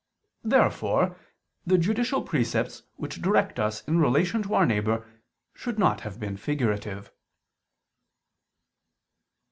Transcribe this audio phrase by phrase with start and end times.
[0.43, 1.15] Therefore
[1.63, 5.05] the judicial precepts which direct us in relation to our neighbor
[5.53, 7.11] should not have been figurative.